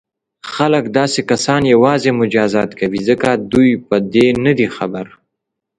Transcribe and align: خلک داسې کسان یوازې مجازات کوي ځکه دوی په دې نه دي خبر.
خلک 0.53 0.85
داسې 0.99 1.19
کسان 1.31 1.61
یوازې 1.73 2.09
مجازات 2.21 2.69
کوي 2.79 2.99
ځکه 3.09 3.29
دوی 3.51 3.71
په 3.87 3.95
دې 4.13 4.27
نه 4.45 4.51
دي 4.57 4.67
خبر. 4.75 5.05